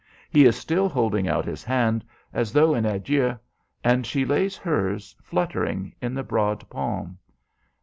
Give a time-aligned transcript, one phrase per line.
[0.31, 2.03] He is still holding out his hand
[2.33, 3.37] as though in adieu,
[3.83, 7.19] and she lays hers, fluttering, in the broad palm.